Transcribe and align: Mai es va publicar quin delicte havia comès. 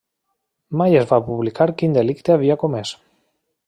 Mai 0.81 0.97
es 1.03 1.05
va 1.13 1.21
publicar 1.29 1.69
quin 1.83 1.97
delicte 2.01 2.37
havia 2.39 2.61
comès. 2.67 2.99